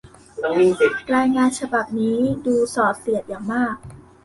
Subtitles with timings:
[1.15, 3.75] รายงานฉบับนี้ดูส่อเสียดอย่างมาก